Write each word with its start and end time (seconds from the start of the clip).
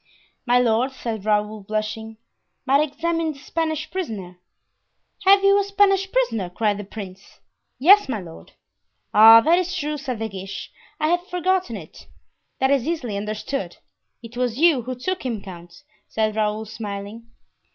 "My 0.47 0.57
lord," 0.57 0.91
said 0.93 1.25
Raoul, 1.25 1.61
blushing, 1.61 2.17
"might 2.65 2.81
examine 2.81 3.33
the 3.33 3.37
Spanish 3.39 3.91
prisoner." 3.91 4.39
"Have 5.25 5.43
you 5.43 5.59
a 5.59 5.63
Spanish 5.63 6.11
prisoner?" 6.11 6.49
cried 6.49 6.79
the 6.79 6.83
prince. 6.83 7.39
"Yes, 7.77 8.09
my 8.09 8.19
lord." 8.19 8.53
"Ah, 9.13 9.41
that 9.41 9.59
is 9.59 9.75
true," 9.75 9.97
said 9.99 10.17
De 10.17 10.27
Guiche; 10.27 10.71
"I 10.99 11.09
had 11.09 11.21
forgotten 11.27 11.77
it." 11.77 12.07
"That 12.57 12.71
is 12.71 12.87
easily 12.87 13.15
understood; 13.15 13.77
it 14.23 14.35
was 14.35 14.57
you 14.57 14.81
who 14.81 14.95
took 14.95 15.23
him, 15.23 15.39
count," 15.39 15.83
said 16.07 16.35
Raoul, 16.35 16.65
smiling. 16.65 17.27